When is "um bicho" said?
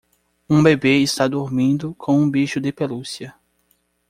2.17-2.59